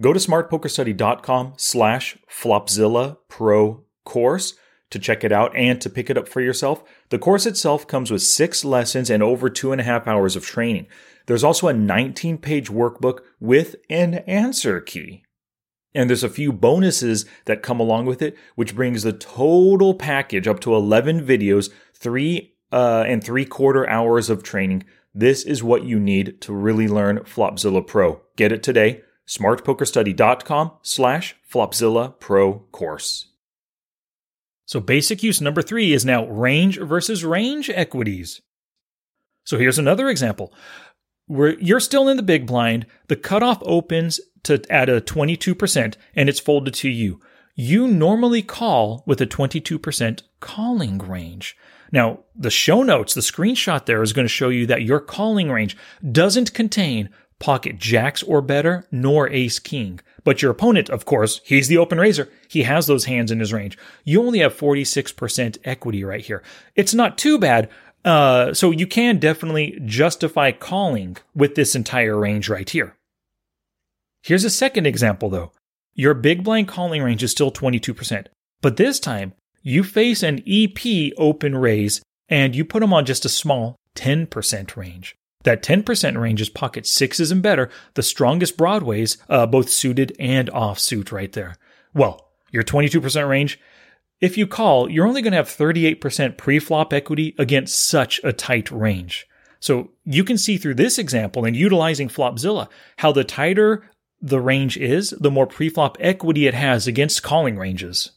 Go 0.00 0.14
to 0.14 0.18
smartpokerstudy.com 0.18 1.54
slash 1.58 2.16
Flopzilla 2.30 3.18
Pro 3.28 3.84
course 4.06 4.54
to 4.88 4.98
check 4.98 5.24
it 5.24 5.32
out 5.32 5.54
and 5.54 5.78
to 5.82 5.90
pick 5.90 6.08
it 6.08 6.16
up 6.16 6.26
for 6.26 6.40
yourself. 6.40 6.82
The 7.10 7.18
course 7.18 7.44
itself 7.44 7.86
comes 7.86 8.10
with 8.10 8.22
six 8.22 8.64
lessons 8.64 9.10
and 9.10 9.22
over 9.22 9.50
two 9.50 9.72
and 9.72 9.80
a 9.80 9.84
half 9.84 10.06
hours 10.06 10.36
of 10.36 10.46
training. 10.46 10.86
There's 11.26 11.44
also 11.44 11.68
a 11.68 11.74
19 11.74 12.38
page 12.38 12.70
workbook 12.70 13.18
with 13.40 13.76
an 13.90 14.14
answer 14.26 14.80
key. 14.80 15.25
And 15.96 16.10
there's 16.10 16.22
a 16.22 16.28
few 16.28 16.52
bonuses 16.52 17.24
that 17.46 17.62
come 17.62 17.80
along 17.80 18.04
with 18.04 18.20
it, 18.20 18.36
which 18.54 18.76
brings 18.76 19.02
the 19.02 19.14
total 19.14 19.94
package 19.94 20.46
up 20.46 20.60
to 20.60 20.74
11 20.74 21.26
videos, 21.26 21.70
three 21.94 22.54
uh, 22.70 23.04
and 23.06 23.24
three 23.24 23.46
quarter 23.46 23.88
hours 23.88 24.28
of 24.28 24.42
training. 24.42 24.84
This 25.14 25.42
is 25.42 25.64
what 25.64 25.84
you 25.84 25.98
need 25.98 26.42
to 26.42 26.52
really 26.52 26.86
learn 26.86 27.20
Flopzilla 27.20 27.84
Pro. 27.84 28.20
Get 28.36 28.52
it 28.52 28.62
today. 28.62 29.00
smartpokerstudy.com 29.26 30.72
slash 30.82 31.34
Flopzilla 31.50 32.20
Pro 32.20 32.58
course. 32.72 33.30
So 34.66 34.80
basic 34.80 35.22
use 35.22 35.40
number 35.40 35.62
three 35.62 35.94
is 35.94 36.04
now 36.04 36.26
range 36.26 36.78
versus 36.78 37.24
range 37.24 37.70
equities. 37.70 38.42
So 39.44 39.58
here's 39.58 39.78
another 39.78 40.10
example. 40.10 40.52
Where 41.26 41.58
you're 41.58 41.80
still 41.80 42.08
in 42.08 42.16
the 42.16 42.22
big 42.22 42.46
blind, 42.46 42.86
the 43.08 43.16
cutoff 43.16 43.58
opens 43.62 44.20
to 44.44 44.62
at 44.70 44.88
a 44.88 45.00
22% 45.00 45.94
and 46.14 46.28
it's 46.28 46.40
folded 46.40 46.74
to 46.74 46.88
you. 46.88 47.20
You 47.54 47.88
normally 47.88 48.42
call 48.42 49.02
with 49.06 49.20
a 49.20 49.26
22% 49.26 50.22
calling 50.40 50.98
range. 50.98 51.56
Now, 51.90 52.20
the 52.34 52.50
show 52.50 52.82
notes, 52.82 53.14
the 53.14 53.20
screenshot 53.20 53.86
there 53.86 54.02
is 54.02 54.12
going 54.12 54.26
to 54.26 54.32
show 54.32 54.50
you 54.50 54.66
that 54.66 54.82
your 54.82 55.00
calling 55.00 55.50
range 55.50 55.76
doesn't 56.12 56.54
contain 56.54 57.08
pocket 57.38 57.78
jacks 57.78 58.22
or 58.22 58.40
better, 58.40 58.86
nor 58.90 59.28
ace 59.30 59.58
king. 59.58 60.00
But 60.24 60.42
your 60.42 60.50
opponent, 60.50 60.90
of 60.90 61.04
course, 61.04 61.40
he's 61.44 61.68
the 61.68 61.78
open 61.78 61.98
raiser. 61.98 62.28
He 62.48 62.64
has 62.64 62.86
those 62.86 63.04
hands 63.04 63.30
in 63.30 63.38
his 63.38 63.52
range. 63.52 63.78
You 64.04 64.22
only 64.22 64.40
have 64.40 64.56
46% 64.56 65.58
equity 65.64 66.02
right 66.02 66.24
here. 66.24 66.42
It's 66.74 66.94
not 66.94 67.16
too 67.16 67.38
bad. 67.38 67.68
Uh, 68.06 68.54
so 68.54 68.70
you 68.70 68.86
can 68.86 69.18
definitely 69.18 69.80
justify 69.84 70.52
calling 70.52 71.16
with 71.34 71.56
this 71.56 71.74
entire 71.74 72.16
range 72.16 72.48
right 72.48 72.70
here. 72.70 72.96
Here's 74.22 74.44
a 74.44 74.50
second 74.50 74.86
example 74.86 75.28
though. 75.28 75.50
Your 75.94 76.14
big 76.14 76.44
blind 76.44 76.68
calling 76.68 77.02
range 77.02 77.24
is 77.24 77.32
still 77.32 77.50
22%, 77.50 78.26
but 78.62 78.76
this 78.76 79.00
time 79.00 79.32
you 79.62 79.82
face 79.82 80.22
an 80.22 80.42
EP 80.46 81.12
open 81.18 81.56
raise 81.56 82.00
and 82.28 82.54
you 82.54 82.64
put 82.64 82.80
them 82.80 82.92
on 82.92 83.04
just 83.04 83.24
a 83.24 83.28
small 83.28 83.76
10% 83.96 84.76
range. 84.76 85.16
That 85.42 85.62
10% 85.62 86.20
range 86.20 86.40
is 86.40 86.48
pocket 86.48 86.86
sixes 86.86 87.32
and 87.32 87.42
better, 87.42 87.70
the 87.94 88.02
strongest 88.02 88.56
broadways, 88.56 89.16
uh, 89.28 89.46
both 89.46 89.68
suited 89.68 90.14
and 90.18 90.48
off 90.50 90.78
suit 90.78 91.10
right 91.10 91.32
there. 91.32 91.56
Well, 91.94 92.28
your 92.52 92.62
22% 92.62 93.28
range, 93.28 93.58
If 94.20 94.38
you 94.38 94.46
call, 94.46 94.90
you're 94.90 95.06
only 95.06 95.20
going 95.20 95.32
to 95.32 95.36
have 95.36 95.48
38% 95.48 96.38
pre-flop 96.38 96.92
equity 96.92 97.34
against 97.38 97.86
such 97.86 98.18
a 98.24 98.32
tight 98.32 98.70
range. 98.70 99.26
So 99.60 99.90
you 100.04 100.24
can 100.24 100.38
see 100.38 100.56
through 100.56 100.76
this 100.76 100.98
example 100.98 101.44
and 101.44 101.54
utilizing 101.54 102.08
Flopzilla 102.08 102.68
how 102.98 103.12
the 103.12 103.24
tighter 103.24 103.90
the 104.22 104.40
range 104.40 104.78
is, 104.78 105.10
the 105.10 105.30
more 105.30 105.46
pre-flop 105.46 105.98
equity 106.00 106.46
it 106.46 106.54
has 106.54 106.86
against 106.86 107.22
calling 107.22 107.58
ranges. 107.58 108.12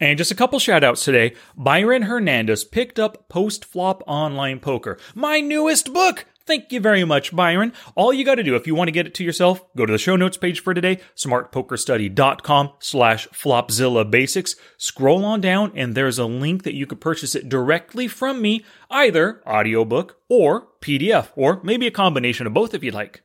And 0.00 0.18
just 0.18 0.30
a 0.30 0.34
couple 0.34 0.58
shout 0.58 0.84
outs 0.84 1.02
today. 1.02 1.34
Byron 1.56 2.02
Hernandez 2.02 2.64
picked 2.64 2.98
up 2.98 3.30
Post 3.30 3.64
Flop 3.64 4.02
Online 4.06 4.60
Poker, 4.60 4.98
my 5.14 5.40
newest 5.40 5.94
book. 5.94 6.26
Thank 6.46 6.72
you 6.72 6.80
very 6.80 7.04
much, 7.04 7.34
Byron. 7.34 7.72
All 7.94 8.12
you 8.12 8.22
got 8.22 8.34
to 8.34 8.42
do 8.42 8.54
if 8.54 8.66
you 8.66 8.74
want 8.74 8.88
to 8.88 8.92
get 8.92 9.06
it 9.06 9.14
to 9.14 9.24
yourself, 9.24 9.64
go 9.74 9.86
to 9.86 9.92
the 9.92 9.98
show 9.98 10.14
notes 10.14 10.36
page 10.36 10.60
for 10.60 10.74
today, 10.74 11.00
smartpokerstudy.com 11.16 12.72
slash 12.80 13.26
flopzilla 13.28 14.10
basics. 14.10 14.54
Scroll 14.76 15.24
on 15.24 15.40
down 15.40 15.72
and 15.74 15.94
there's 15.94 16.18
a 16.18 16.26
link 16.26 16.64
that 16.64 16.74
you 16.74 16.86
could 16.86 17.00
purchase 17.00 17.34
it 17.34 17.48
directly 17.48 18.08
from 18.08 18.42
me, 18.42 18.62
either 18.90 19.42
audiobook 19.46 20.18
or 20.28 20.68
PDF, 20.82 21.28
or 21.34 21.60
maybe 21.62 21.86
a 21.86 21.90
combination 21.90 22.46
of 22.46 22.52
both 22.52 22.74
if 22.74 22.84
you'd 22.84 22.92
like. 22.92 23.23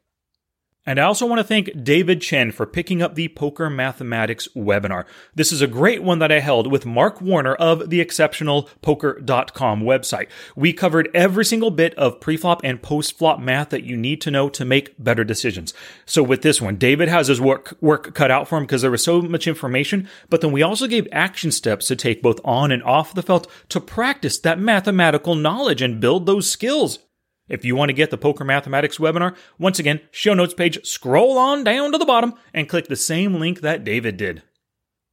And 0.85 0.97
I 0.97 1.03
also 1.03 1.25
want 1.25 1.39
to 1.39 1.43
thank 1.43 1.83
David 1.83 2.21
Chen 2.21 2.51
for 2.51 2.65
picking 2.65 3.01
up 3.01 3.15
the 3.15 3.27
Poker 3.27 3.69
Mathematics 3.69 4.47
webinar. 4.55 5.05
This 5.35 5.51
is 5.51 5.61
a 5.61 5.67
great 5.67 6.01
one 6.01 6.19
that 6.19 6.31
I 6.31 6.39
held 6.39 6.71
with 6.71 6.85
Mark 6.85 7.21
Warner 7.21 7.53
of 7.55 7.89
the 7.89 8.03
exceptionalpoker.com 8.03 9.81
website. 9.81 10.29
We 10.55 10.71
covered 10.71 11.09
every 11.13 11.43
single 11.43 11.69
bit 11.69 11.93
of 11.95 12.21
preflop 12.21 12.61
and 12.63 12.81
postflop 12.81 13.39
math 13.39 13.69
that 13.69 13.83
you 13.83 13.97
need 13.97 14.21
to 14.21 14.31
know 14.31 14.47
to 14.49 14.63
make 14.63 14.95
better 14.97 15.25
decisions. 15.25 15.73
So 16.05 16.23
with 16.23 16.43
this 16.43 16.61
one, 16.61 16.77
David 16.77 17.09
has 17.09 17.27
his 17.27 17.41
work 17.41 17.77
work 17.81 18.15
cut 18.15 18.31
out 18.31 18.47
for 18.47 18.57
him 18.57 18.63
because 18.63 18.81
there 18.81 18.89
was 18.89 19.03
so 19.03 19.21
much 19.21 19.47
information, 19.47 20.07
but 20.29 20.39
then 20.39 20.53
we 20.53 20.63
also 20.63 20.87
gave 20.87 21.07
action 21.11 21.51
steps 21.51 21.87
to 21.87 21.95
take 21.95 22.23
both 22.23 22.39
on 22.45 22.71
and 22.71 22.81
off 22.83 23.13
the 23.13 23.21
felt 23.21 23.51
to 23.67 23.81
practice 23.81 24.39
that 24.39 24.59
mathematical 24.59 25.35
knowledge 25.35 25.81
and 25.81 25.99
build 25.99 26.25
those 26.25 26.49
skills. 26.49 26.99
If 27.49 27.65
you 27.65 27.75
want 27.75 27.89
to 27.89 27.93
get 27.93 28.11
the 28.11 28.17
Poker 28.17 28.45
Mathematics 28.45 28.99
webinar, 28.99 29.35
once 29.57 29.79
again, 29.79 30.01
show 30.11 30.33
notes 30.33 30.53
page, 30.53 30.85
scroll 30.85 31.37
on 31.37 31.63
down 31.63 31.91
to 31.91 31.97
the 31.97 32.05
bottom 32.05 32.35
and 32.53 32.69
click 32.69 32.87
the 32.87 32.95
same 32.95 33.33
link 33.33 33.61
that 33.61 33.83
David 33.83 34.15
did. 34.15 34.43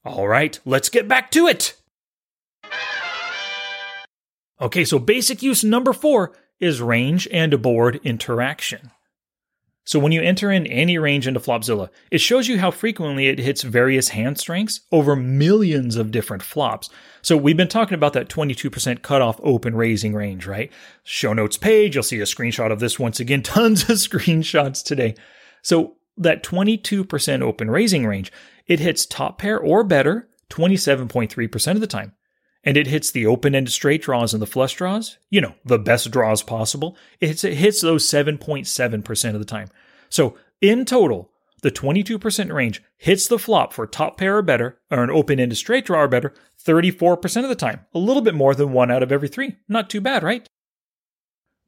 All 0.05 0.29
right, 0.29 0.61
let's 0.65 0.89
get 0.89 1.09
back 1.09 1.31
to 1.33 1.49
it. 1.49 1.75
Okay, 4.61 4.85
so 4.85 4.99
basic 4.99 5.43
use 5.43 5.65
number 5.65 5.93
four 5.93 6.33
is 6.61 6.81
range 6.81 7.27
and 7.33 7.61
board 7.61 8.01
interaction. 8.05 8.91
So 9.87 10.01
when 10.01 10.11
you 10.11 10.21
enter 10.21 10.51
in 10.51 10.67
any 10.67 10.99
range 10.99 11.29
into 11.29 11.39
Flopzilla, 11.39 11.91
it 12.11 12.21
shows 12.21 12.49
you 12.49 12.59
how 12.59 12.73
frequently 12.73 13.29
it 13.29 13.39
hits 13.39 13.63
various 13.63 14.09
hand 14.09 14.37
strengths 14.37 14.81
over 14.91 15.15
millions 15.15 15.95
of 15.95 16.11
different 16.11 16.43
flops. 16.43 16.91
So 17.23 17.37
we've 17.37 17.57
been 17.57 17.69
talking 17.69 17.95
about 17.95 18.13
that 18.15 18.29
22% 18.29 19.03
cutoff 19.03 19.39
open 19.45 19.77
raising 19.77 20.13
range, 20.13 20.45
right? 20.45 20.73
Show 21.05 21.33
notes 21.33 21.57
page, 21.57 21.95
you'll 21.95 22.03
see 22.03 22.19
a 22.19 22.25
screenshot 22.25 22.73
of 22.73 22.81
this 22.81 22.99
once 22.99 23.21
again, 23.21 23.43
tons 23.45 23.85
of 23.85 23.97
screenshots 23.97 24.83
today. 24.83 25.15
So 25.63 25.95
that 26.19 26.43
22% 26.43 27.43
open 27.43 27.71
raising 27.71 28.07
range, 28.07 28.33
it 28.67 28.81
hits 28.81 29.07
top 29.07 29.39
pair 29.39 29.57
or 29.57 29.85
better 29.85 30.29
27.3% 30.51 31.73
of 31.73 31.81
the 31.81 31.87
time. 31.87 32.13
And 32.67 32.77
it 32.77 32.89
hits 32.89 33.11
the 33.11 33.27
open 33.27 33.55
ended 33.55 33.73
straight 33.73 34.03
draws 34.03 34.35
and 34.35 34.43
the 34.43 34.47
flush 34.47 34.75
draws, 34.75 35.17
you 35.31 35.41
know, 35.41 35.55
the 35.65 35.79
best 35.79 36.11
draws 36.11 36.43
possible. 36.43 36.97
It 37.21 37.29
hits, 37.29 37.45
it 37.45 37.55
hits 37.55 37.81
those 37.81 38.05
7.7% 38.07 39.35
of 39.35 39.39
the 39.39 39.45
time. 39.45 39.69
So 40.09 40.37
in 40.61 40.85
total, 40.85 41.31
the 41.63 41.71
22% 41.71 42.53
range 42.53 42.83
hits 42.97 43.29
the 43.29 43.39
flop 43.39 43.73
for 43.73 43.87
top 43.87 44.19
pair 44.19 44.39
or 44.39 44.43
better, 44.43 44.79
or 44.91 45.05
an 45.05 45.11
open 45.11 45.39
ended 45.41 45.57
straight 45.57 45.87
draw 45.87 46.03
or 46.03 46.09
better, 46.09 46.35
34% 46.65 47.45
of 47.45 47.49
the 47.49 47.55
time. 47.55 47.87
A 47.95 47.99
little 47.99 48.23
bit 48.23 48.35
more 48.35 48.55
than 48.55 48.73
one 48.73 48.91
out 48.91 49.03
of 49.03 49.13
every 49.13 49.29
three. 49.29 49.57
Not 49.69 49.89
too 49.89 50.01
bad, 50.01 50.25
right? 50.25 50.47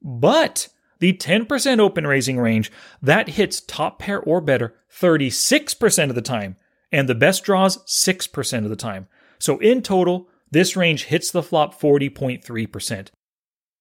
But 0.01 0.67
the 0.99 1.13
10% 1.13 1.79
open 1.79 2.05
raising 2.05 2.37
range, 2.37 2.71
that 3.01 3.29
hits 3.29 3.61
top 3.61 3.99
pair 3.99 4.19
or 4.19 4.41
better 4.41 4.75
36% 4.93 6.09
of 6.09 6.15
the 6.15 6.21
time, 6.21 6.57
and 6.91 7.07
the 7.07 7.15
best 7.15 7.43
draws 7.43 7.83
6% 7.85 8.63
of 8.63 8.69
the 8.69 8.75
time. 8.75 9.07
So 9.39 9.59
in 9.59 9.81
total, 9.81 10.27
this 10.51 10.75
range 10.75 11.05
hits 11.05 11.31
the 11.31 11.43
flop 11.43 11.79
40.3%. 11.79 13.09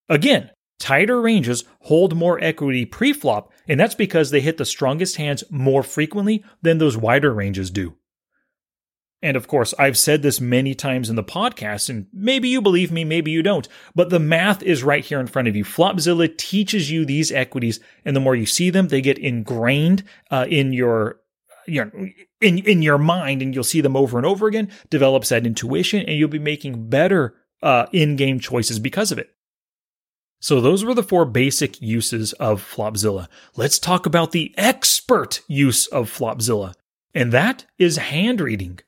Again, 0.09 0.51
tighter 0.79 1.21
ranges 1.21 1.65
hold 1.83 2.17
more 2.17 2.43
equity 2.43 2.85
pre-flop, 2.85 3.53
and 3.67 3.79
that's 3.79 3.95
because 3.95 4.31
they 4.31 4.41
hit 4.41 4.57
the 4.57 4.65
strongest 4.65 5.17
hands 5.17 5.45
more 5.51 5.83
frequently 5.83 6.45
than 6.63 6.79
those 6.79 6.97
wider 6.97 7.33
ranges 7.33 7.71
do. 7.71 7.95
And 9.21 9.37
of 9.37 9.49
course, 9.49 9.75
I've 9.79 9.99
said 9.99 10.23
this 10.23 10.41
many 10.41 10.75
times 10.77 11.11
in 11.11 11.17
the 11.17 11.25
podcast, 11.25 11.91
and 11.91 12.07
maybe 12.13 12.49
you 12.49 12.63
believe 12.63 12.93
me, 12.93 13.03
maybe 13.03 13.33
you 13.33 13.43
don't, 13.43 13.67
but 13.95 14.11
the 14.11 14.21
math 14.21 14.63
is 14.63 14.85
right 14.85 15.05
here 15.05 15.19
in 15.19 15.27
front 15.27 15.49
of 15.49 15.57
you. 15.57 15.65
Flopzilla 15.65 16.29
teaches 16.37 16.91
you 16.91 17.05
these 17.05 17.33
equities, 17.33 17.81
and 18.05 18.15
the 18.15 18.21
more 18.21 18.37
you 18.37 18.47
see 18.47 18.71
them, 18.71 18.89
they 18.89 19.01
get 19.01 19.19
ingrained 19.19 20.05
uh, 20.31 20.47
in 20.49 20.73
your 20.73 21.21
you 21.69 21.85
know, 21.85 22.09
in 22.41 22.59
in 22.59 22.83
your 22.83 22.99
mind, 22.99 23.43
and 23.43 23.55
you'll 23.55 23.65
see 23.65 23.81
them 23.81 23.97
over 23.97 24.19
and 24.19 24.27
over 24.27 24.47
again. 24.47 24.71
Develops 24.91 25.29
that 25.29 25.47
intuition, 25.47 26.01
and 26.01 26.17
you'll 26.17 26.29
be 26.29 26.39
making 26.39 26.89
better 26.89 27.35
uh, 27.63 27.87
in-game 27.93 28.41
choices 28.41 28.79
because 28.79 29.13
of 29.13 29.19
it. 29.19 29.31
So 30.41 30.61
those 30.61 30.85
were 30.85 30.95
the 30.95 31.03
four 31.03 31.25
basic 31.25 31.83
uses 31.83 32.33
of 32.35 32.63
Flopzilla. 32.63 33.27
Let's 33.57 33.79
talk 33.79 34.07
about 34.07 34.31
the 34.31 34.55
expert 34.57 35.43
use 35.49 35.87
of 35.89 36.11
Flopzilla, 36.11 36.75
and 37.13 37.33
that 37.33 37.67
is 37.77 37.97
hand 37.97 38.41
reading. 38.41 38.79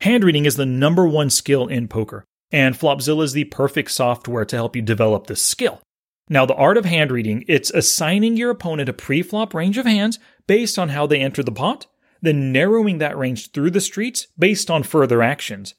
Hand 0.00 0.24
reading 0.24 0.44
is 0.44 0.56
the 0.56 0.66
number 0.66 1.06
one 1.06 1.30
skill 1.30 1.68
in 1.68 1.86
poker, 1.88 2.24
and 2.50 2.74
Flopzilla 2.74 3.22
is 3.22 3.32
the 3.32 3.44
perfect 3.44 3.92
software 3.92 4.44
to 4.44 4.56
help 4.56 4.74
you 4.74 4.82
develop 4.82 5.26
this 5.26 5.42
skill. 5.42 5.80
Now, 6.28 6.44
the 6.44 6.54
art 6.54 6.76
of 6.76 6.84
hand 6.84 7.12
reading, 7.12 7.44
it's 7.46 7.70
assigning 7.70 8.36
your 8.36 8.50
opponent 8.50 8.88
a 8.88 8.92
pre-flop 8.92 9.54
range 9.54 9.78
of 9.78 9.86
hands 9.86 10.18
based 10.46 10.78
on 10.78 10.88
how 10.88 11.06
they 11.06 11.20
enter 11.20 11.42
the 11.42 11.52
pot, 11.52 11.86
then 12.20 12.50
narrowing 12.50 12.98
that 12.98 13.16
range 13.16 13.52
through 13.52 13.70
the 13.70 13.80
streets 13.80 14.26
based 14.36 14.70
on 14.70 14.82
further 14.82 15.22
actions. 15.22 15.74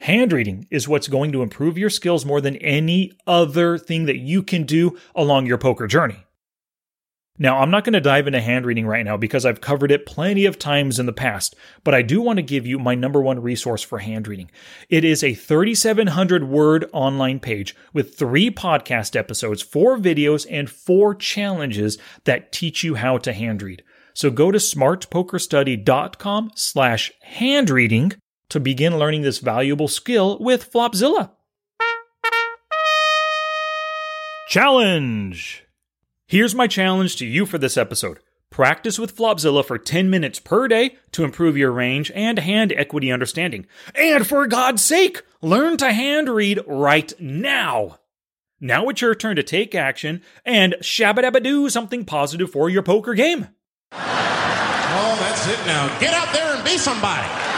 Hand 0.00 0.32
reading 0.32 0.66
is 0.70 0.88
what's 0.88 1.08
going 1.08 1.32
to 1.32 1.42
improve 1.42 1.76
your 1.76 1.90
skills 1.90 2.24
more 2.24 2.40
than 2.40 2.56
any 2.56 3.12
other 3.26 3.76
thing 3.76 4.06
that 4.06 4.18
you 4.18 4.42
can 4.42 4.62
do 4.62 4.96
along 5.14 5.46
your 5.46 5.58
poker 5.58 5.86
journey. 5.86 6.24
Now, 7.42 7.60
I'm 7.60 7.70
not 7.70 7.84
going 7.84 7.94
to 7.94 8.02
dive 8.02 8.26
into 8.26 8.42
hand 8.42 8.66
reading 8.66 8.86
right 8.86 9.02
now 9.02 9.16
because 9.16 9.46
I've 9.46 9.62
covered 9.62 9.90
it 9.90 10.04
plenty 10.04 10.44
of 10.44 10.58
times 10.58 10.98
in 10.98 11.06
the 11.06 11.12
past, 11.12 11.56
but 11.82 11.94
I 11.94 12.02
do 12.02 12.20
want 12.20 12.36
to 12.36 12.42
give 12.42 12.66
you 12.66 12.78
my 12.78 12.94
number 12.94 13.22
one 13.22 13.40
resource 13.40 13.82
for 13.82 13.98
hand 13.98 14.28
reading. 14.28 14.50
It 14.90 15.06
is 15.06 15.24
a 15.24 15.32
3,700 15.32 16.44
word 16.44 16.90
online 16.92 17.40
page 17.40 17.74
with 17.94 18.14
three 18.14 18.50
podcast 18.50 19.16
episodes, 19.16 19.62
four 19.62 19.96
videos, 19.96 20.46
and 20.50 20.68
four 20.68 21.14
challenges 21.14 21.96
that 22.24 22.52
teach 22.52 22.84
you 22.84 22.96
how 22.96 23.16
to 23.16 23.32
hand 23.32 23.62
read. 23.62 23.82
So 24.12 24.30
go 24.30 24.50
to 24.50 24.58
smartpokerstudy.com 24.58 26.50
slash 26.56 27.10
hand 27.22 27.70
reading 27.70 28.12
to 28.50 28.60
begin 28.60 28.98
learning 28.98 29.22
this 29.22 29.38
valuable 29.38 29.88
skill 29.88 30.36
with 30.40 30.70
Flopzilla. 30.70 31.30
Challenge! 34.48 35.64
Here's 36.30 36.54
my 36.54 36.68
challenge 36.68 37.16
to 37.16 37.26
you 37.26 37.44
for 37.44 37.58
this 37.58 37.76
episode. 37.76 38.20
Practice 38.50 39.00
with 39.00 39.16
Flopzilla 39.16 39.64
for 39.64 39.78
10 39.78 40.08
minutes 40.08 40.38
per 40.38 40.68
day 40.68 40.94
to 41.10 41.24
improve 41.24 41.56
your 41.56 41.72
range 41.72 42.12
and 42.14 42.38
hand 42.38 42.72
equity 42.76 43.10
understanding. 43.10 43.66
And 43.96 44.24
for 44.24 44.46
God's 44.46 44.84
sake, 44.84 45.24
learn 45.42 45.76
to 45.78 45.90
hand 45.90 46.28
read 46.28 46.60
right 46.68 47.12
now. 47.18 47.98
Now 48.60 48.88
it's 48.90 49.00
your 49.00 49.16
turn 49.16 49.34
to 49.34 49.42
take 49.42 49.74
action 49.74 50.22
and 50.44 50.76
shabba 50.80 51.68
something 51.68 52.04
positive 52.04 52.52
for 52.52 52.70
your 52.70 52.84
poker 52.84 53.14
game. 53.14 53.48
Oh, 53.90 55.16
that's 55.18 55.48
it 55.48 55.66
now. 55.66 55.98
Get 55.98 56.14
out 56.14 56.32
there 56.32 56.54
and 56.54 56.64
be 56.64 56.78
somebody. 56.78 57.49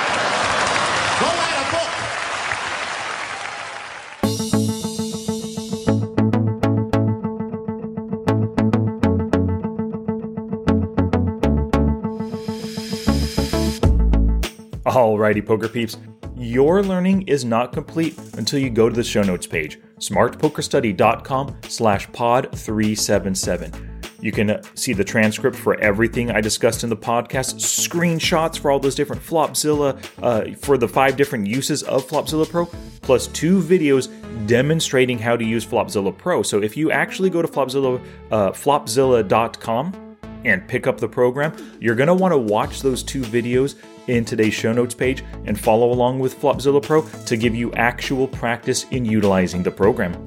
Alrighty, 15.22 15.46
poker 15.46 15.68
peeps. 15.68 15.96
Your 16.36 16.82
learning 16.82 17.28
is 17.28 17.44
not 17.44 17.72
complete 17.72 18.18
until 18.36 18.58
you 18.58 18.70
go 18.70 18.88
to 18.88 18.94
the 18.94 19.04
show 19.04 19.22
notes 19.22 19.46
page, 19.46 19.78
smartpokerstudy.com 19.98 21.58
slash 21.68 22.10
pod 22.10 22.50
377. 22.58 24.00
You 24.20 24.32
can 24.32 24.60
see 24.74 24.92
the 24.92 25.04
transcript 25.04 25.56
for 25.56 25.78
everything 25.78 26.32
I 26.32 26.40
discussed 26.40 26.82
in 26.82 26.90
the 26.90 26.96
podcast, 26.96 27.54
screenshots 27.60 28.58
for 28.58 28.72
all 28.72 28.80
those 28.80 28.96
different 28.96 29.22
Flopzilla, 29.22 29.96
uh, 30.20 30.56
for 30.56 30.76
the 30.76 30.88
five 30.88 31.16
different 31.16 31.46
uses 31.46 31.84
of 31.84 32.04
Flopzilla 32.04 32.48
Pro, 32.48 32.66
plus 33.02 33.28
two 33.28 33.62
videos 33.62 34.08
demonstrating 34.48 35.20
how 35.20 35.36
to 35.36 35.44
use 35.44 35.64
Flopzilla 35.64 36.16
Pro. 36.16 36.42
So 36.42 36.60
if 36.60 36.76
you 36.76 36.90
actually 36.90 37.30
go 37.30 37.42
to 37.42 37.48
Flopzilla, 37.48 38.04
uh, 38.32 38.50
flopzilla.com 38.50 40.16
and 40.44 40.66
pick 40.66 40.88
up 40.88 40.98
the 40.98 41.08
program, 41.08 41.54
you're 41.80 41.94
going 41.94 42.08
to 42.08 42.14
want 42.14 42.32
to 42.32 42.38
watch 42.38 42.82
those 42.82 43.04
two 43.04 43.22
videos 43.22 43.76
in 44.08 44.24
today's 44.24 44.54
show 44.54 44.72
notes 44.72 44.94
page 44.94 45.24
and 45.44 45.58
follow 45.58 45.92
along 45.92 46.18
with 46.18 46.40
Flopzilla 46.40 46.82
Pro 46.82 47.02
to 47.02 47.36
give 47.36 47.54
you 47.54 47.72
actual 47.72 48.26
practice 48.28 48.84
in 48.90 49.04
utilizing 49.04 49.62
the 49.62 49.70
program. 49.70 50.26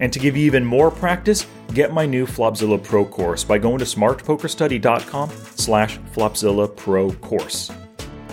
And 0.00 0.12
to 0.12 0.18
give 0.18 0.36
you 0.36 0.46
even 0.46 0.64
more 0.64 0.90
practice, 0.90 1.46
get 1.74 1.92
my 1.92 2.06
new 2.06 2.26
Flopzilla 2.26 2.82
Pro 2.82 3.04
course 3.04 3.44
by 3.44 3.58
going 3.58 3.78
to 3.78 3.84
smartpokerstudy.com 3.84 5.30
slash 5.56 5.98
Flopzilla 6.14 6.74
Pro 6.74 7.10
course. 7.12 7.70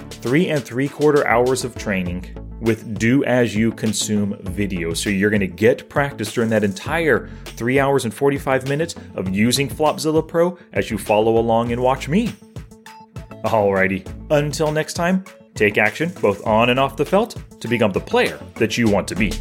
Three 0.09 0.49
and 0.49 0.63
three 0.63 0.87
quarter 0.87 1.27
hours 1.27 1.63
of 1.63 1.75
training 1.75 2.25
with 2.61 2.97
do 2.97 3.23
as 3.25 3.55
you 3.55 3.71
consume 3.71 4.37
video. 4.41 4.93
So 4.93 5.09
you're 5.09 5.29
going 5.29 5.39
to 5.39 5.47
get 5.47 5.89
practice 5.89 6.33
during 6.33 6.49
that 6.49 6.63
entire 6.63 7.29
three 7.45 7.79
hours 7.79 8.05
and 8.05 8.13
45 8.13 8.67
minutes 8.67 8.95
of 9.15 9.29
using 9.29 9.69
Flopzilla 9.69 10.27
Pro 10.27 10.57
as 10.73 10.89
you 10.89 10.97
follow 10.97 11.37
along 11.37 11.71
and 11.71 11.81
watch 11.81 12.07
me. 12.07 12.33
Alrighty, 13.45 14.05
until 14.31 14.71
next 14.71 14.93
time, 14.93 15.23
take 15.53 15.77
action 15.77 16.11
both 16.19 16.45
on 16.47 16.71
and 16.71 16.79
off 16.79 16.97
the 16.97 17.05
felt 17.05 17.37
to 17.61 17.67
become 17.67 17.91
the 17.91 17.99
player 17.99 18.39
that 18.55 18.77
you 18.77 18.89
want 18.89 19.07
to 19.09 19.15
be. 19.15 19.31